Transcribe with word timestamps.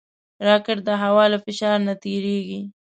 راکټ 0.47 0.77
د 0.87 0.89
هوا 1.01 1.23
له 1.33 1.37
فشار 1.45 1.77
نه 1.87 1.93
تېریږي 2.03 2.61